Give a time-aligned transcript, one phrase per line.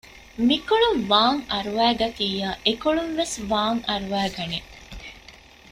[0.47, 4.59] މިކޮޅުން ވާން އަރުވައިގަތިއްޔާ އެކޮޅުން ވެސް ވާން އަރުވައި ގަނެ